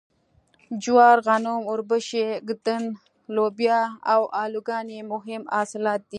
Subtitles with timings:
[0.83, 2.83] جوار غنم اوربشې ږدن
[3.35, 3.79] لوبیا
[4.13, 6.09] او الوګان یې مهم حاصلات دي.